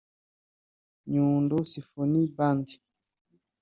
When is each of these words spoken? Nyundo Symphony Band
Nyundo 1.11 1.55
Symphony 1.69 2.17
Band 2.35 2.65